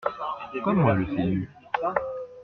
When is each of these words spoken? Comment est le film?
Comment 0.63 0.89
est 0.93 0.95
le 0.95 1.05
film? 1.05 1.47